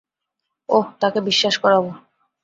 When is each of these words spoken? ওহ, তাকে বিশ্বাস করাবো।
ওহ, 0.69 0.85
তাকে 1.01 1.19
বিশ্বাস 1.21 1.55
করাবো। 1.57 1.89